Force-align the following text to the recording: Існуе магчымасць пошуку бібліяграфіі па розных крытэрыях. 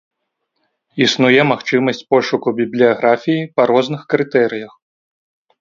Існуе 1.05 1.41
магчымасць 1.51 2.01
пошуку 2.13 2.47
бібліяграфіі 2.63 3.47
па 3.59 3.69
розных 3.73 4.01
крытэрыях. 4.15 4.73